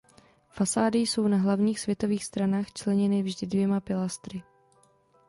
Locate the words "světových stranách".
1.79-2.71